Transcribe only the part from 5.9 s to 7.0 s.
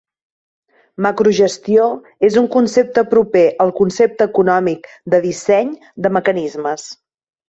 de mecanismes.